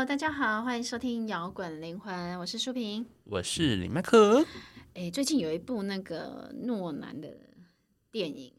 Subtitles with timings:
[0.00, 3.04] Hello，大家好，欢迎收听摇滚灵魂，我是舒平。
[3.24, 4.42] 我是李麦克。
[4.94, 7.36] 哎，最近有一部那个诺兰的
[8.10, 8.50] 电影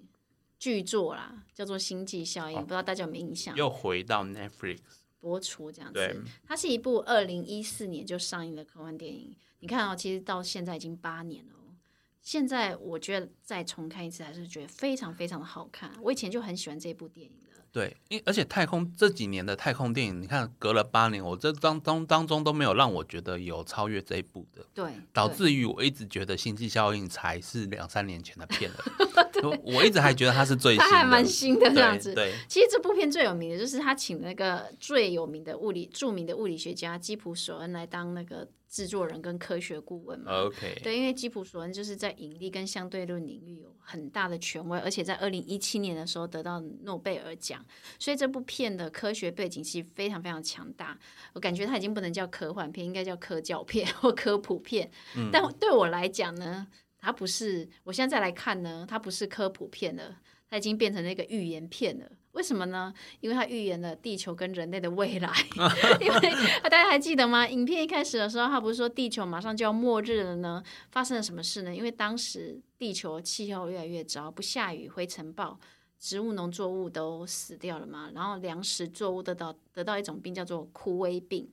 [0.60, 3.56] 剧作啦，叫做《星际效应》，不知道大家有没有印象？
[3.56, 4.82] 又回到 Netflix
[5.20, 6.24] 播出这样子。
[6.46, 9.36] 它是一部二零一四年就上映的科幻电影。
[9.62, 11.74] 你看哦，其实到现在已经八年了哦。
[12.22, 15.92] 现在我觉得再重看一次，还是觉得非常非常的好看。
[16.04, 17.51] 我以前就很喜欢这部电影了。
[17.72, 28.78] 对，因而且太空这几年的太空电影，你看隔了八年，我这当当当中都没有让我觉得有超越这一部的，对，导致于我一直觉得《星际效应》才是两三年前的片了。
[29.44, 32.14] 我我一直还觉得它是最新的，它还蛮新的这样子。
[32.14, 40.32] 对，其实这部片最有名的就是他请那个最有名的物理著名的物理学家基普索恩来当那个制作人跟科学顾问嘛。
[40.32, 47.64] 对 OK，对，因为基普索恩就是在引力跟相对论领域有很大的权威，而且在二零一七年的时候得到诺贝尔奖，
[48.00, 50.98] 所以这部片的科学背景其实非常非常强大。
[51.34, 54.90] 我感觉它已经不能叫科幻片，应该叫科教片或科普片。
[55.32, 56.66] 但对我来讲呢，
[56.98, 60.16] 它不是，我现在再来看呢，它不是科普片了，
[60.50, 62.10] 它已经变成那个预言片了。
[62.34, 62.94] 为什么呢？
[63.20, 65.32] 因为他预言了地球跟人类的未来。
[66.00, 66.20] 因为
[66.64, 67.48] 大家还记得吗？
[67.48, 70.64] 影片一开始的时候，他不是说地球马上就要末日了呢？
[70.92, 71.76] 发生了什么事呢？
[71.76, 75.60] 因为当时地球气候越来越糟，不下雨，灰尘暴，
[76.00, 78.12] 植物、农作物都死掉了嘛。
[78.16, 81.50] 然后粮食作物得到得到一种病叫做枯萎病。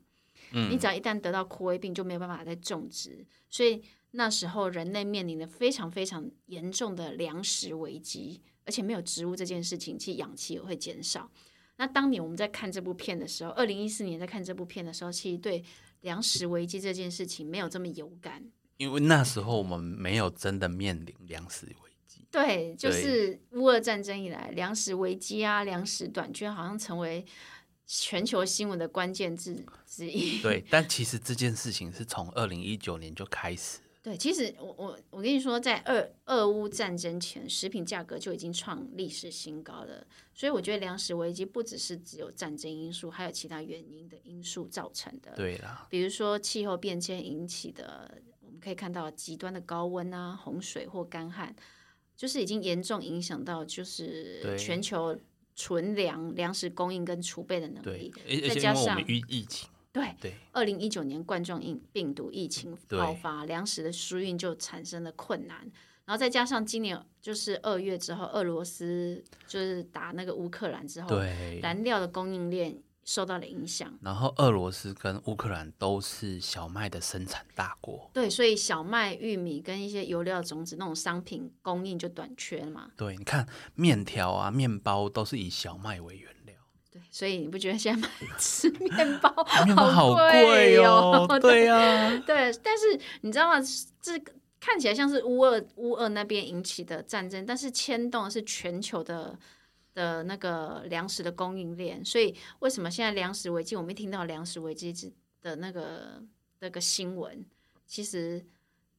[0.52, 11.30] 嗯你只要一旦得到枯萎病，就没有办法再种植，所以那时候人类面临的非常非常严重的粮食危机，而且没有植物这件事情，其实氧气也会减少。
[11.78, 15.64] 那当年我们在看这部片的时候，二零一四年在看这部片的时候，其实对
[16.02, 18.44] 粮食危机这件事情没有这么有感。
[18.76, 22.26] 因为那时候我们没有真的面临粮食危机。
[22.30, 27.24] 对，就是乌俄战争以来，粮食危机啊、粮食短缺，好像成为
[27.86, 30.42] 全球新闻的关键字之一。
[30.42, 33.78] 对，但其实这件事情是从二零一九年就开始。
[34.00, 40.06] 对，其实我我我跟你说，在二俄乌战争前，食品价格就已经创历史新高了。
[40.32, 45.32] 所以我觉得粮食危机不只是只有战争因素，还有其他原因的因素造成的。
[45.34, 51.54] 对啦，比如说气候变迁引起的，我们可以看到极端的高温啊、洪水或干旱，
[52.16, 55.18] 就是已经严重影响到就是全球
[55.56, 65.58] 存粮、粮食供应跟储备的能力。，而而再加上且因为我疫情，对，对二零一九年冠状病病毒疫情爆发，粮食的输运就产生了困难。
[66.04, 73.92] 然后再加上今年就是二月之后，俄罗斯就是打那个乌克兰之后，对，燃料的供应链受到了影响。
[74.00, 78.10] 然后俄罗斯跟乌克兰都是小麦的生产大国。
[78.14, 82.90] 对，所以小麦、玉米跟一些油料种子那种商品供应就短缺了嘛。
[82.96, 86.37] 对，你看面条啊、面包都是以小麦为原料，
[86.98, 91.38] 对，所以你不觉得现在买 吃面包 好贵贵哦哦。
[91.40, 93.56] 对呀、对，但是你知道吗？
[94.00, 99.38] 这个看起来像是乌俄乌俄那边引起的战争，但是牵动的是全球的
[99.94, 102.04] 的那个粮食的供应链。
[102.04, 106.22] 所以为什么现在粮食危机，我们一听到粮食危机之的那个
[106.58, 107.44] 那个新闻，
[107.86, 108.44] 其实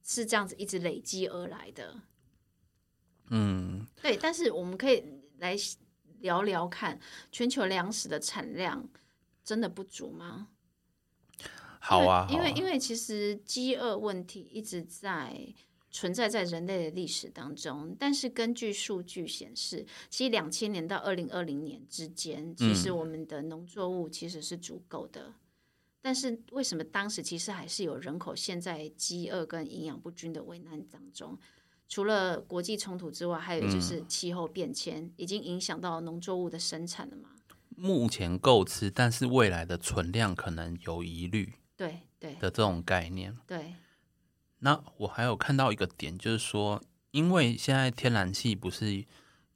[0.02, 1.94] 是这样子一直累积而来的。
[3.28, 5.04] 嗯，对，但是我们可以
[5.38, 5.54] 来
[6.20, 6.98] 聊聊看，
[7.30, 8.88] 全球粮食的产量
[9.44, 10.48] 真的不足吗？
[11.78, 15.54] 好啊，因为因为好啊因为其实饥饿问题一直在
[15.90, 25.34] 存在在人类的历史当中，但是根据数据显示，其实两千年到二零二零年之间，其实我们的农作物其实是足够的。
[26.02, 31.36] 但是为什么当时其实还是有人口现在饥饿跟营养不均的危难当中？
[31.90, 37.30] 除了国际冲突之外，还有就是气候变迁，已经影响到农作物的生产了嘛？
[37.76, 43.36] 目前够吃，但是未来的存量可能有疑虑对对的这种概念。
[43.44, 43.74] 对，
[44.60, 46.80] 那我还有看到一个点，就是说，
[47.10, 49.04] 因为现在天然气不是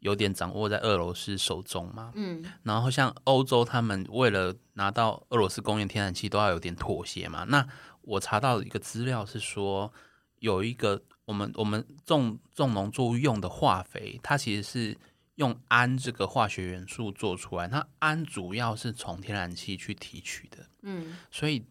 [0.01, 7.45] 有点掌握在俄罗斯手中嘛，嗯然后像欧洲他们为了拿到俄罗斯供应天然气，都要有点妥协嘛。
[7.45, 7.65] 那
[8.01, 9.93] 我查到一个资料是说，
[10.41, 14.97] 有一个我们我们种种农作物用的化肥，它其实是
[15.37, 21.65] 用氨这个化学元素做出来，那氨主要是从天然气去提取的，嗯所以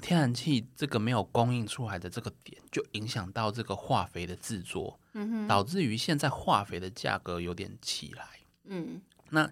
[0.00, 8.26] 天然气这个没有供应出来的这个点，就影响到这个化肥的制作，嗯哼导致于现在化肥的价格有点起来。
[8.64, 9.00] 嗯
[9.30, 9.50] 那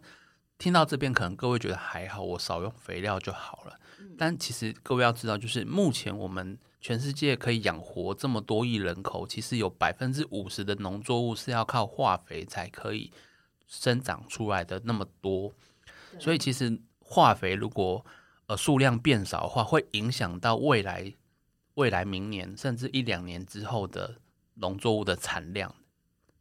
[0.59, 3.79] 听到这边，可能各位觉得还好，我少用肥料就好了。
[4.17, 13.13] 但其实各位要知道，就是目前我们全世界可以养活这么多亿人口，其实有百分之五十的农作物是要靠化肥才可以
[13.69, 15.53] 生长出来的那么多。
[16.19, 18.05] 所以其实化肥如果
[18.47, 21.15] 呃数量变少的话，会影响到未来
[21.75, 24.17] 未来明年甚至一两年之后的
[24.55, 25.73] 农作物的产量，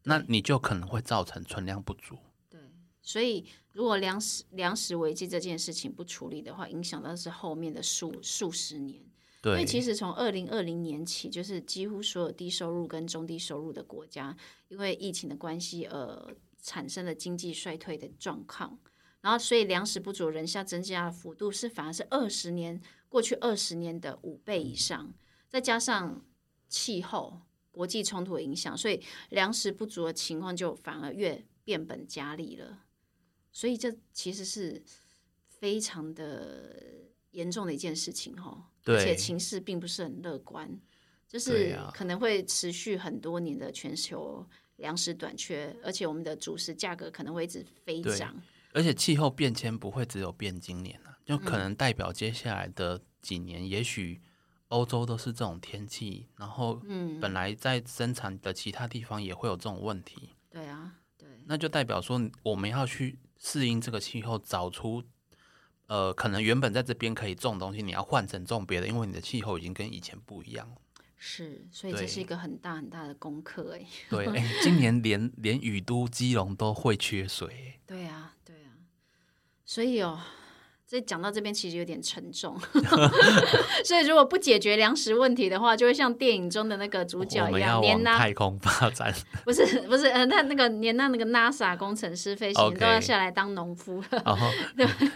[0.06, 2.18] 那你就可能会造成存量不足。
[2.50, 2.60] 对，
[3.04, 9.04] 所以如果粮食粮食危机这件事情不处理的话，影响到是后面的数数十年。
[9.44, 18.80] 因为，其实从二零二零年起，就是几乎所有低收入跟中低收入的国家，因为疫情的关系，而，产生了经济衰退的状况。
[19.22, 22.80] 然后，所以粮食不足人下增加的幅度是反而是二十年
[23.10, 25.14] 过去二十年的五倍以上，
[25.48, 26.24] 再加上
[26.68, 27.42] 气候、
[27.72, 32.80] 国际冲突的影响，所以粮食不足的情况就反而越变本加厉了。
[33.52, 34.84] 所以这其实是
[35.48, 36.76] 非常的
[37.32, 39.16] 严重的一件事情哈，而且对。
[39.16, 40.80] 情势并不是很乐观，
[41.28, 44.46] 就是可能会持续很多年的全球
[44.78, 48.36] 粮食短缺，而且我们的主食价格可能会一直飞涨。
[48.74, 51.40] 而且气候变迁不会只有变今年啊，就嗯。
[51.40, 54.22] 可能代表接下来的几年，也许
[54.70, 65.04] 欧洲都是这种天气，然后嗯，本来在生产的其他地方也会有这种问题，对啊，对，那就代表说我们要去适应这个气候，找出
[65.92, 70.76] 呃可能原本在这边可以种东西，你要换成种别的，因为你的气候已经跟以前不一样了。
[71.18, 73.86] 是，所以这是一个很大很大的功课哎。
[74.10, 78.72] 对，哎、今年连连雨都基隆都会缺水、哎对啊，对啊，
[79.66, 80.18] 所以哦，
[80.92, 82.60] 这讲到这边其实有点沉重
[83.86, 89.14] 所以如果不解决粮食问题的话，就会像电影中的那个主角一样，连那太空发展。
[89.46, 94.22] 不是不是，呃，那那个连那那个 NASA 工程师、飞行都要下来当农夫了。
[94.26, 94.48] 然后，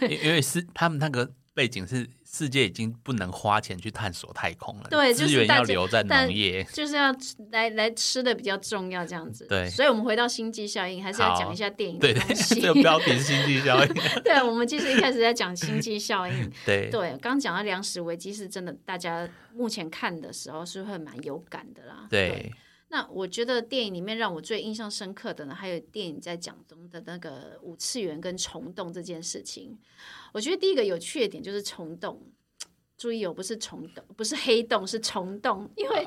[0.08, 6.62] 因因为是他们那个背景是世界已经不能花钱去探索太空了，对就是资源要留在农业。
[6.64, 7.10] 就是要
[7.50, 9.46] 来来吃的比较重要，这样子。
[9.48, 12.54] 对所以我们回到星际效应，还是要好讲一下电影的对对，东西。
[12.60, 13.94] 这个标题是星际效应。
[14.22, 16.52] 对，我们其实一开始在讲星际效应。
[16.66, 22.06] 对对，刚讲到粮食危机是真的，大家目前看的时候是会蛮有感的啦。
[22.10, 22.52] 对
[22.88, 29.76] 那我觉得电影里面让我最印象深刻的呢，还有电影在讲中的那个五次元跟虫洞这件事情。
[30.32, 32.22] 我觉得第一个有趣的点就是虫洞，
[32.96, 35.68] 注意哦，不是虫洞，不是黑洞，是虫洞。
[35.76, 36.04] 因为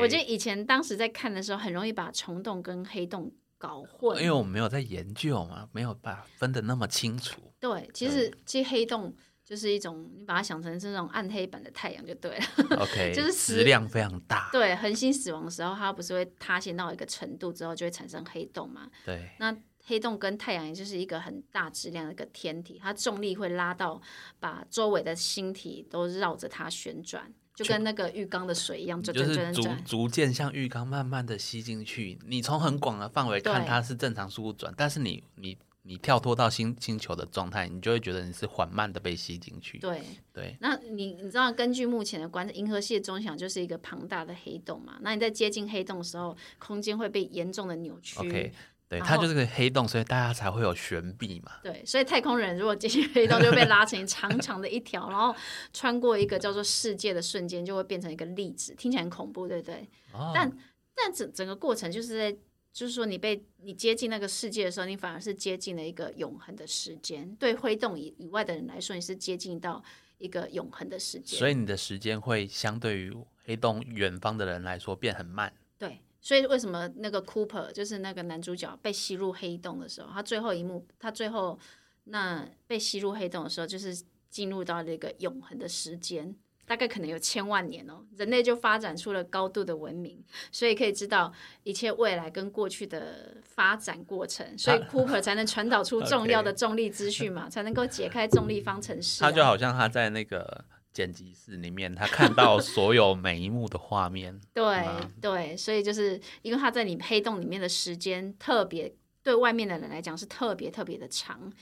[0.00, 4.18] 我觉得以前当时在看的时候，很容易把虫洞跟黑洞搞混。
[4.18, 7.42] 因为我没有在研究嘛，没有把分得那么清楚。
[7.60, 9.14] 对，其实其实黑洞
[9.52, 12.44] 就是一种，你把它想成是那种暗黑版的太阳就对了。
[12.78, 14.48] OK， 就是死质量非常大。
[14.50, 18.88] 对，恒星死亡的时候，它不是会塌陷到一个程度之后，就会产生黑洞嘛？
[19.04, 19.54] 对那
[19.84, 24.00] 黑洞跟太阳也就是一个很大质量的一个天体，它重力会拉到
[24.40, 29.68] 把周围的星体都绕着它旋转，就跟那个浴缸的水一样就就是逐。
[29.84, 32.18] 逐渐向浴缸慢慢的吸进去。
[32.26, 39.78] 你从很广的范围看它是正常速度转，但是你你你跳脱到星星球的状态，你就会觉得你是缓慢的被吸进去。
[39.78, 40.00] 对，
[40.32, 44.98] 对那你你知道，根据目前的观测，银河系的中心就是一个庞大的黑洞嘛？
[45.00, 48.16] 那你在接近黑洞的时候，空间会被严重的扭曲。
[48.20, 48.52] ，OK，
[48.88, 51.52] 对，它就是个黑洞，所以大家才会有悬臂嘛。
[51.64, 55.34] 对，所以太空人如果接近黑洞，就被拉成长 长的一条，然后
[55.72, 59.88] 穿过一个叫做世界的瞬间，就会变成一个粒子，听起来很恐怖，对不对？
[60.12, 60.48] 哦，但
[60.94, 62.36] 但整整个过程就是在，
[62.72, 67.34] 就是说你被你接近那个世界的时候，你反而是接近了一个永恒的时间。
[67.36, 69.82] 对灰洞以以外的人来说，你是接近到
[70.18, 71.38] 一个永恒的时间。
[71.38, 73.14] 所以你的时间会相对于
[73.44, 75.52] 黑洞远方的人来说变很慢。
[75.76, 81.58] 对，所以为什么那个 Cooper 就是那个男主角被吸入黑洞的时候，他最后一幕，他最后
[82.04, 86.34] 那被吸入黑洞的时候，就是进入到了一个永恒的时间。
[86.64, 91.32] 大概可能有千万年哦，人类就发展出了高度的文明，所以可以知道
[91.64, 99.30] 一切未来跟过去的发展过程， 所以 Cooper 才能传导出重要的 重力资讯嘛， 才能够解开重力方程式、啊。
[99.30, 104.40] 他就好像他在那个剪辑室里面，他看到所有每一幕的画面。
[104.54, 104.86] 对
[105.20, 111.52] 对，所以就是因为他在你黑洞里面的时间特别，对外面的人来讲是特别特别的长。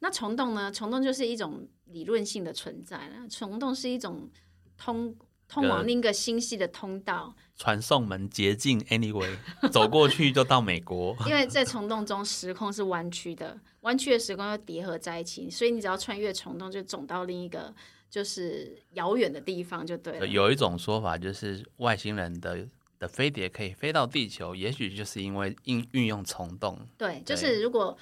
[0.00, 0.70] 那虫洞呢？
[0.72, 3.28] 虫洞就是一种理论性的存在了。
[3.28, 4.28] 虫洞是一种
[4.76, 5.14] 通
[5.46, 9.36] 通往呃另一个星系的通道，传送门捷径，anyway，
[9.70, 11.14] 走过去就到美国。
[11.28, 17.74] 因为在虫洞中时空是弯曲的，弯曲的时空又叠合在一起，所以你只要穿越虫洞，就走到另一个
[18.08, 20.26] 就是遥远的地方就对了。
[20.26, 22.66] 有一种说法就是外星人的
[22.98, 26.78] 的飞碟可以飞到地球，也许就是因为运运用虫洞。
[26.96, 27.96] 对，就是如果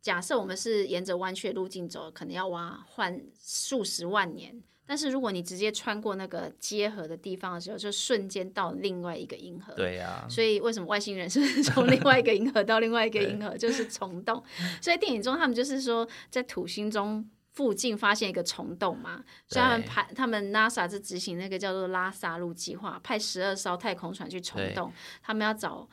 [0.00, 4.62] 假设我们是沿着弯曲的路径走，可能要挖换数十万年。
[4.86, 9.72] 但是如果你直接穿过那个结合的地方的时候，就瞬间到另外一个银河。
[9.74, 14.42] 对呀、所以为什么外星人是 从另外一个银河到另外一个银河，就是虫洞？
[14.82, 24.92] 所以电影中他们就是说，在土星中附近发现一个虫洞嘛，所以他们对派他们 NASA 是执行那个叫做拉萨路计划，派十二艘太空船去虫洞，
[25.22, 25.88] 他们要找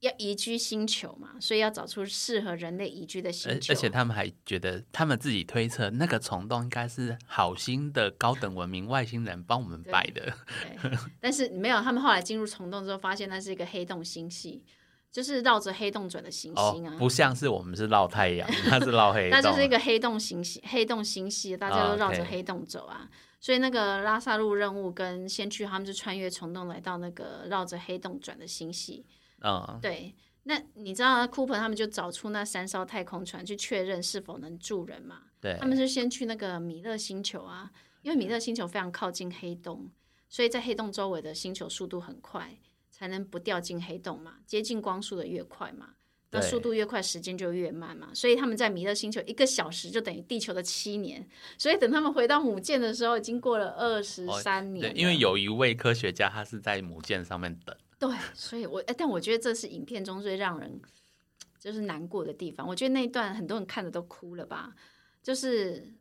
[0.00, 3.72] 要移居星球嘛，所以要找出适合人类宜居的星球。
[3.72, 10.32] 而且他们还觉得，他们自己推测那个虫洞应该是好心的高等文明外星人帮我们摆的。
[10.82, 14.62] 对，但是没有，他们后来进入虫洞之后，发现那是一个黑洞星系，
[15.10, 19.30] 就是绕着黑洞转的行哦星啊。，不像是我们是绕太阳，它是绕黑洞。
[19.32, 23.08] 那就是一个黑洞星系，黑洞星系，大家都绕着黑洞走啊。
[23.40, 29.06] 所以那个拉萨路任务跟先驱他们就穿越虫洞来到那个绕着黑洞转的星系。
[29.42, 30.14] 嗯，对，
[30.44, 35.22] 那你知道 Cooper 他们就找出那三艘太空船去确认是否能住人嘛？
[35.40, 37.70] 对他，们是先去那个米勒星球啊，
[38.02, 39.90] 因为米勒星球非常靠近黑洞，
[40.28, 42.58] 所以在黑洞周围的星球速度很快，
[42.90, 44.36] 才能不掉进黑洞嘛。
[44.46, 45.90] 接近光速的越快嘛，
[46.30, 48.08] 那速度越快，时间就越慢嘛。
[48.14, 51.28] 所以他们在米勒星球一个小时就等于地球的七年，
[51.58, 57.76] 所以等他们回到母舰的时候，已经过了二十三年对，因为有一位科学家他是在母舰上面等。
[57.98, 60.80] 对，所以我哎，但我觉得这是影片中最让人
[61.58, 62.66] 就是难过的地方。
[62.66, 64.74] 我觉得那一段很多人看的都哭了吧？
[65.22, 65.94] 就是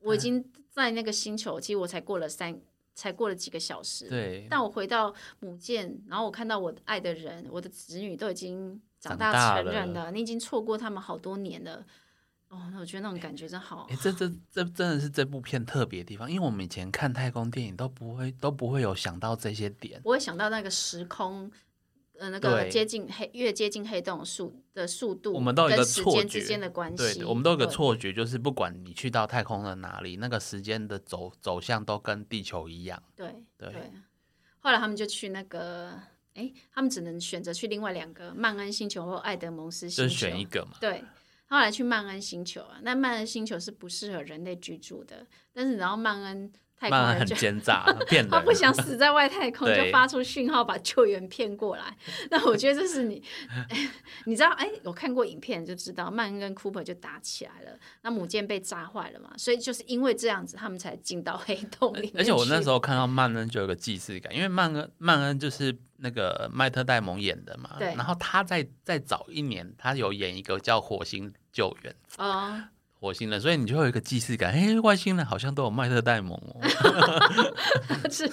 [0.00, 2.60] 我已经在那个星球，其实我才过了三，
[2.94, 4.08] 才过了几个小时。
[4.08, 11.86] 对，但我回到母舰，然后我看到我爱的人，我的子女都已经长大长大成人了了，你已经错过他们好多年了。
[12.48, 13.96] 哦，那我觉得那种感觉真好哎、。
[14.00, 20.00] 这这这真的是这部片特别的地方，因为我们以前看太空电影都不会都不会有想到这些点。
[20.04, 21.50] 我会想到那个时空，
[22.18, 27.18] 呃，那个接近黑越接近黑洞的速的速度，我们都有一个错之间的关系。
[27.18, 33.02] 对，我们都有个对错觉，就是不管你去到太空的哪里，那个时间的走走向都跟地球一样。
[33.16, 33.74] 对对
[34.60, 36.00] 后来他们就去那个，
[36.34, 40.78] 哎，他们只能选择去另外两个曼恩星球或爱德蒙斯星球，就选一个嘛。
[40.80, 41.04] 对。
[41.48, 48.26] 后来去曼恩星球啊，那曼恩星球是不适合人类居住的，但是然后曼恩太空慢慢很奸诈，骗。
[48.30, 51.96] 他不想 死在外太空，就发出讯号把救援骗过来。
[52.30, 53.22] 那我觉得这是你，
[54.26, 72.62] 你知道，哎，我看过影片就知道，曼恩跟 Cooper 就打起来了，那母舰被炸坏了嘛，所以就是因为这样子，他们才进到黑洞里面而且我那时候，候看到曼恩就有个既视感，因为曼恩曼恩就是那个麦特戴蒙演的嘛，对然后他在再早一年，他有演一个叫《火星救援》哦，
[73.06, 76.60] 火星人，所以你就会有一个既视感，哎，外星人好像都有麦特戴蒙哦，
[78.10, 78.28] 是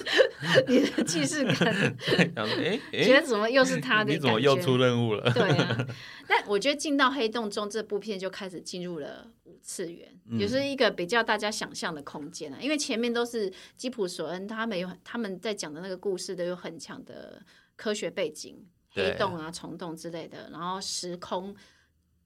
[0.68, 1.96] 你的既视感，
[2.34, 4.12] 然后哎觉哎，得怎么又是他的？
[4.12, 4.78] 你怎么又出？
[4.78, 5.32] 任务了？
[5.32, 5.88] 对啊，
[6.28, 12.58] 但我觉得进到黑洞中，这部片就开始进入了五次元，嗯也是一个比较大家想象的空间啊。
[12.60, 17.40] 因为前面都是基普索恩他们有他们在讲的那个故事都有很强的
[17.76, 21.56] 科学背景，黑洞啊、虫洞之类的，然后时空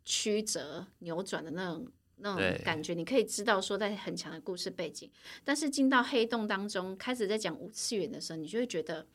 [0.06, 1.86] 曲折扭转的那种。
[2.18, 5.10] 那种感觉，你可以知道说在很强的故事背景，
[5.44, 9.06] 但是进到黑洞当中，开始在讲五次元的时候，你就会觉得，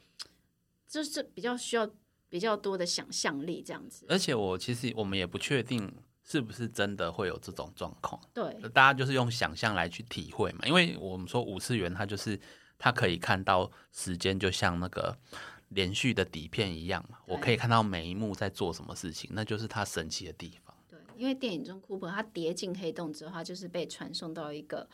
[0.87, 1.91] 就是比较需要
[2.29, 4.07] 比较多的想象力这样子。
[4.09, 5.93] 而且我其实我们也不确定
[6.25, 8.21] 是不是真的会有这种状况。
[8.33, 12.39] 对大家就是用想象来去体会嘛，因为我们说五次元，它就是
[12.79, 15.17] 它可以看到时间，就像那个
[15.71, 20.72] 连续的底片一样嘛，我可以看到每一幕在做什么事情，那就是它神奇的地方。
[21.15, 24.89] 对，因为电影中库珀他跌进黑洞之后，他就是被传送到一个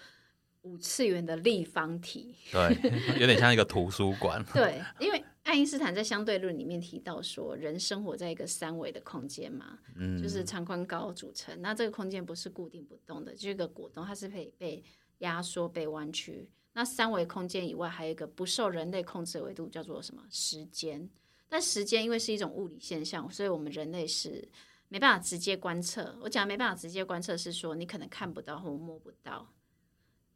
[0.62, 2.34] 五次元的立方体。
[2.50, 2.76] 对，
[3.20, 4.44] 有点像一个图书馆。
[4.52, 11.60] 对，因为爱因斯坦在相对论里面提到说，人生活在一个三维的空间嘛，嗯，就是长宽高组成。
[11.62, 14.82] 那这个空间不是固定不动的，就是一个果冻，它是可以被
[15.18, 16.48] 压缩、被弯曲。
[16.75, 20.22] 那三维空间以外，还有一个不受人类控制的维度，叫做什么？
[20.30, 21.08] 时间。
[21.48, 24.46] 但时间因为是一种物理现象，所以我们人类是
[24.88, 26.18] 没办法直接观测。
[26.23, 29.52] 我讲没办法直接观测，是说你可能看不到或摸不到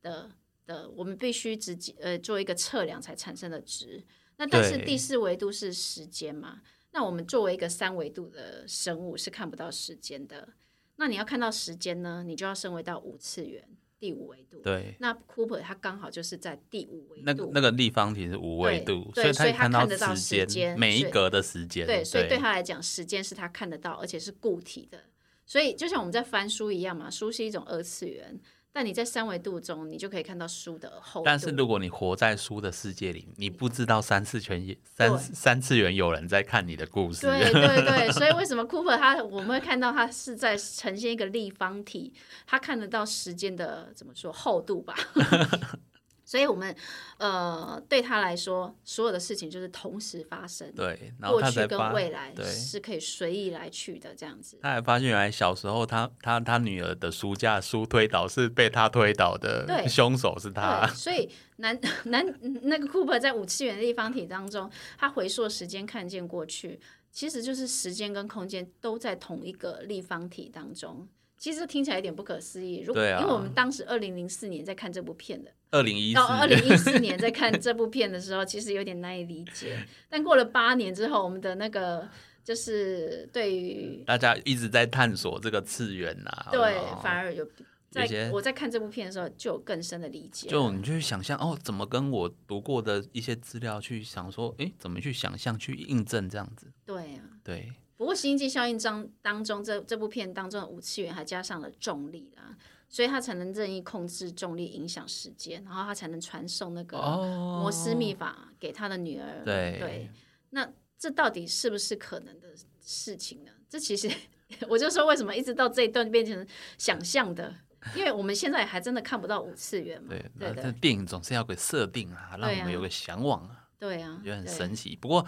[0.01, 0.31] 的
[0.67, 4.05] 的，我们必须直接呃做一个测量才产生的值。
[4.37, 6.63] 那但是第四维度是时间嘛？
[6.91, 10.49] 那我们作为一个三维度的生物是看不到时间的。
[10.97, 13.67] 那你要看到时间呢，你就要升维到五次元
[14.03, 14.61] 第五维度。
[14.65, 17.23] 对，那 Cooper 他刚好就是在第五维度。
[17.25, 21.87] 那个那个立方体是五维度，所以他看得到时时间每一格的时间。
[21.87, 24.99] 对，所以对他来讲，时间是他看得到，而且是固体的。
[25.47, 28.41] 所以就像我们在翻书一样嘛，书是一种二次元，
[28.73, 31.25] 但你在三维度中，你就可以看到书的厚度。
[31.27, 37.27] 但是如果你活在书的世界里，你不知道三次元三对三次元有人在看你的故事。
[37.27, 42.15] 对 对对，所以为什么 Cooper 他我们会看到他是在呈现一个立方体，
[42.47, 44.95] 他看得到时间的怎么说厚度吧？
[46.33, 46.75] 所以我们
[47.19, 54.59] 呃对他来说，所有的事情就是同时发生，对，然后过去跟发未来对，是可以随意来去的这样子。
[54.63, 60.95] 他还发现原来小时候他他他女儿的书架书推倒是被他推倒的对，凶手是他对，。
[60.95, 62.27] 所以男 男
[62.63, 71.07] 那个 Cooper 在五次元立方体当中，他回溯时间看见过去，其实就是时间跟空间都在同一个立方体当中。
[71.43, 79.77] 其实这听起来有点不可思议，如果、啊因为我们当时二零零四年在看这部片的，二零一到二零，一四年在看这部片的时候，其实有点难以理解。
[80.09, 82.09] 但过了八年之后，我们的那个
[82.45, 87.45] 就是对于大家一直在探索这个次元呐、对哦反而有
[87.91, 90.49] 在我在看这部片的时候就有更深的理解。
[90.49, 96.69] 就你就去想象哦，怎么跟我读过的一些资料去想说，哎，怎么去想象去印证这样子？
[96.87, 97.21] 对啊。
[97.43, 97.73] 对，
[98.03, 102.57] 不过《星际效应》当当中，这这部片当中的五次元还加上了重力啦，
[102.89, 109.45] 所以它才能任意控制重力，影响时间，然后它才能传送那个哦，摩斯密法给他的女儿。
[109.45, 110.11] 对
[110.51, 110.69] 那
[110.99, 112.49] 这到底是不是可能的
[112.81, 113.53] 事情呢？
[113.69, 114.11] 这其实
[114.69, 116.45] 我就说，为什么一直到这一段变成
[116.79, 117.55] 想象的？
[117.95, 120.09] 因为我们现在还真的看不到五次元嘛。
[120.11, 124.97] 对，对那电影总是要给设定啊，让我们有个向往啊，对啊，觉得很神奇。
[124.97, 125.25] 不过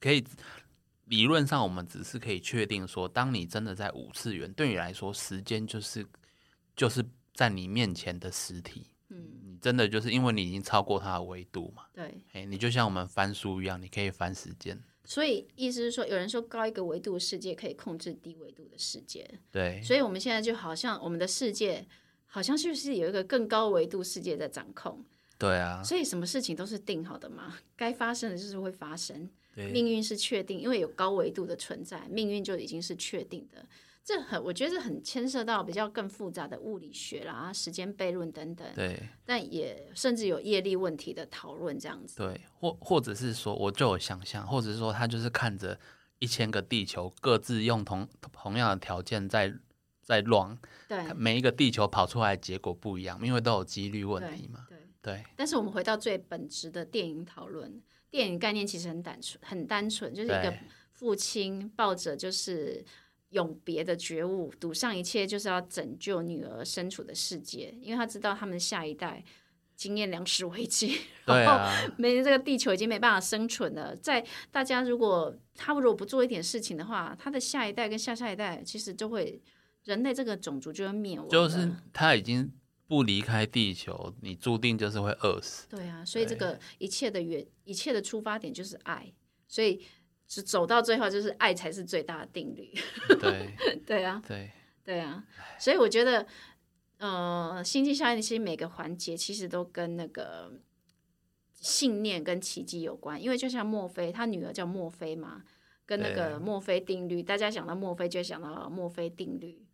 [0.00, 0.24] 可以
[1.06, 6.06] 理论上，我们只是可以确定说，当你真的在五次元，对你来说，时间就是
[6.76, 8.86] 就是在你面前的实体。
[9.08, 12.12] 嗯，你真的就是因为你已经超过它的维度嘛，对。
[12.32, 14.82] 哎，你就像我们翻书一样，你可以翻时间。
[15.04, 21.86] 所以意思是说，有人说高一个维度的世界可以控制低维度的世界，对，所以我们现在就好像我们的世界
[22.24, 25.04] 好像就是有一个更高维度世界在掌控，
[25.38, 29.30] 对啊，所以什么事情都是定好的嘛，该发生的就是会发生，对，
[29.72, 33.64] 命运是确定，因为有高维度的存在，命运就已经是确定的。
[34.04, 42.18] 这很，我觉得很牵涉到比较更复杂的物理学啦、时间悖论等等，对但也甚至有业力问题的讨论这样子。
[42.18, 45.76] 对，或或者是说，我就有想象，或者是说，他就是看着
[46.20, 49.52] 一千个地球各自用同同样的条件在
[50.02, 54.66] 在乱，对每一个地球跑出来结果不一样，因为都有几率问题嘛。
[54.68, 54.78] 对。
[55.02, 57.80] 对但是我们回到最本质的电影讨论，
[58.16, 60.50] 电影概念其实很单纯，很单纯，就是一个
[60.90, 62.82] 父亲抱着就是
[63.28, 69.22] 永别的觉悟，赌上一切就是要拯救女儿身处的世界，因为他知道他们下一代
[69.74, 73.94] 经验粮食危机，然后没这个地球已经没办法生存了。
[73.94, 79.42] 在大家如果他如果不做一点事情的话，他的下一代跟下下一代其实就会
[79.84, 81.28] 人类这个种族就会灭亡。
[81.28, 82.50] 就是他已经
[82.88, 85.66] 不离开地球，你注定就是会饿死。
[85.68, 89.12] 对啊，所以这个一切的原一切的出发点就是爱，
[89.48, 89.84] 所以
[90.26, 92.72] 只走到最后就是爱才是最大的定律。
[93.20, 94.50] 对 对啊，对
[94.84, 95.24] 对啊，
[95.58, 96.26] 所以我觉得，
[96.98, 100.52] 呃，星际效应其实每个环节其实都跟那个
[101.54, 105.42] 信念跟奇迹有关，因为就像墨菲，他女儿叫墨菲嘛，
[105.84, 109.65] 跟那个墨菲定律，大家想到墨菲就想到墨菲定律。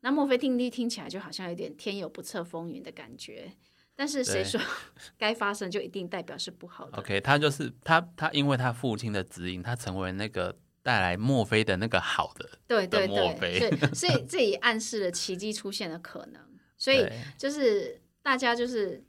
[0.00, 3.52] 那墨菲定律听起来就好像有点天有不测风云的感觉，
[3.96, 4.60] 但是谁说
[5.18, 12.48] 该发生就一定代表是不好的？，OK，他就是他他因为他父亲的指引，他成为那个带来墨菲的那个好的。
[12.66, 16.40] 对对对，菲所以 所以这也暗示了奇迹出现的可能。
[16.76, 17.04] 所以
[17.36, 19.04] 就是大家就是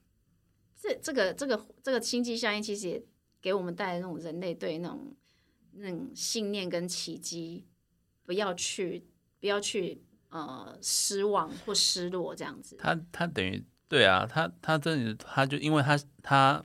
[0.76, 3.04] 这这个这个这个星际效应，其实也
[3.40, 5.16] 给我们带来那种人类对那种
[5.74, 7.68] 那种信念跟奇迹，
[8.24, 9.06] 不要去
[9.40, 12.78] 不要去呃失望或失落这样子。
[12.80, 16.64] 他他等于对啊，他他真的他就因为他他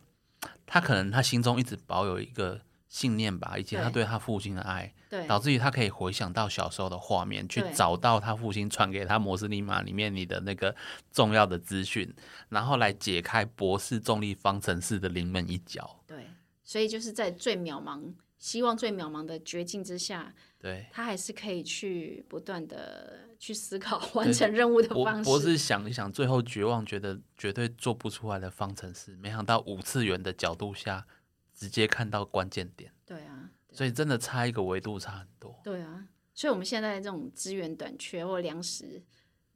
[0.66, 10.76] 他可能他心中一直保有一个信念吧，以及他对对他父亲的爱，对导致于他可以回想到小时候的画面，去找到他父亲传给他摩斯密码里面你的那个
[11.10, 12.14] 重要的资讯，
[12.50, 16.02] 然后来解开博士重力方程式的临门一脚。
[16.06, 16.28] 对，
[16.62, 20.32] 所以就是在最渺茫、希望最渺茫的绝境之下，
[20.64, 25.24] 对，他还是可以去不断的去思考完成任务的方式。
[25.24, 31.06] 博士想一想，最后绝望，觉得绝对做不出来的方程式，没想到五次元的角度下，
[31.52, 35.60] 直接看到关键点，对啊，所以真的差一个维度差很多。
[35.62, 39.02] 对啊，所以我们现在这种资源短缺或粮食，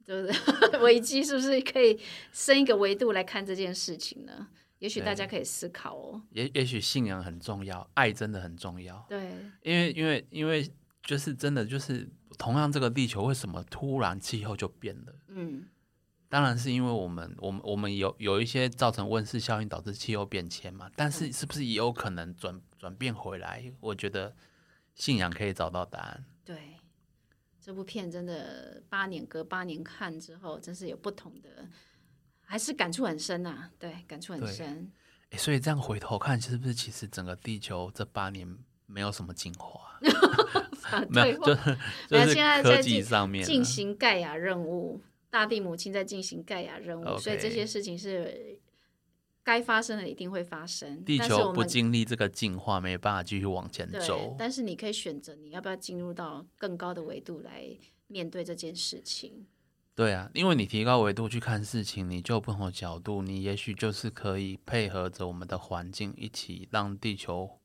[0.05, 0.31] 就是
[0.83, 1.99] 危机，是不是可以
[2.31, 4.49] 升一个维度来看这件事情呢？
[4.77, 6.21] 也许大家可以思考哦。
[6.29, 9.31] 也也许信仰很重要，爱真的很重要，对
[9.63, 10.71] 因为因为因为
[11.03, 15.15] 就是真的就是同样这个地球为什么突然气候就变了？
[15.29, 15.67] 嗯，
[16.27, 23.73] 当然是因为我们我们我们有有一些造成温室效应导致气候变迁嘛，但是是不是也有可能转转变回来？
[23.79, 24.35] 我觉得
[24.93, 26.25] 信仰可以找到答案。
[26.45, 26.77] 对，
[27.59, 31.67] 这部片真的八年隔八年看之后，真是有不同的
[32.41, 34.91] 还是感触很深呐、对，感触很深。
[35.31, 38.57] 诶所以这样回头看，是不是其实整个地球这八年
[38.89, 39.99] 没有什么进化？
[40.91, 41.55] 啊没有，对
[42.09, 44.99] 就 是就是科技上面啊进行盖亚任务，
[45.29, 48.59] 大地母亲在进行盖亚任务所以这些事情是
[49.43, 51.03] 该发生的一定会发生。
[51.03, 54.35] 地球不经历这个进化，没办法继续往前走，。
[54.37, 57.63] 但是你可以选择你要不要进入到更高的维度来
[58.07, 59.45] 面对这件事情。
[59.95, 67.58] 对啊，因为你提高维度去看事情，你就不同的角度，你也许就是可以配合着我们的环境，一起让地球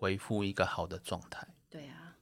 [0.00, 1.46] 恢复一个好的状态。
[1.68, 2.16] 对啊，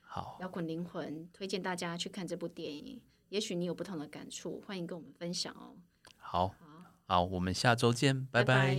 [0.00, 3.00] 好，摇滚灵魂推荐大家去看这部电影，
[3.30, 5.76] 也许你有不同的感触，欢迎跟我们分享哦。
[6.18, 6.54] 好，
[7.06, 8.78] 好，我们下周见，拜拜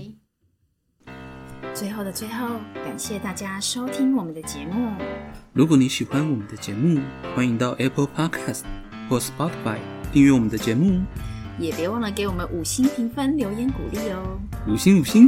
[1.74, 4.94] 最后的最后，感谢大家收听我们的节目。
[5.52, 7.02] 如果你喜欢我们的节目，
[7.36, 8.66] 欢迎到 Apple Podcast
[9.10, 9.80] 或 Spotify
[10.14, 11.04] 订阅我们的节目，
[11.58, 14.40] 也别忘了给我们五星评分、留言鼓励哦。
[14.68, 15.28] 五星五星。